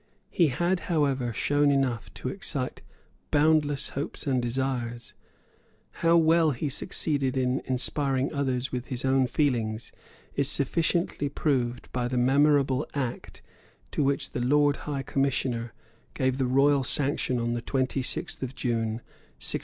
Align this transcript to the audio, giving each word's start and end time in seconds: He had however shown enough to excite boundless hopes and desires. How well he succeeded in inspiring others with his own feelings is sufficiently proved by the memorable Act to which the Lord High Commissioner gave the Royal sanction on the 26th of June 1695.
He 0.31 0.47
had 0.47 0.79
however 0.89 1.31
shown 1.31 1.69
enough 1.69 2.11
to 2.15 2.29
excite 2.29 2.81
boundless 3.29 3.89
hopes 3.89 4.25
and 4.25 4.41
desires. 4.41 5.13
How 6.01 6.17
well 6.17 6.49
he 6.53 6.69
succeeded 6.69 7.37
in 7.37 7.59
inspiring 7.65 8.33
others 8.33 8.71
with 8.71 8.87
his 8.87 9.05
own 9.05 9.27
feelings 9.27 9.91
is 10.35 10.49
sufficiently 10.49 11.29
proved 11.29 11.87
by 11.91 12.07
the 12.07 12.17
memorable 12.17 12.87
Act 12.95 13.43
to 13.91 14.03
which 14.03 14.31
the 14.31 14.41
Lord 14.41 14.77
High 14.89 15.03
Commissioner 15.03 15.71
gave 16.15 16.39
the 16.39 16.47
Royal 16.47 16.83
sanction 16.83 17.37
on 17.37 17.53
the 17.53 17.61
26th 17.61 18.41
of 18.41 18.55
June 18.55 19.03
1695. 19.37 19.59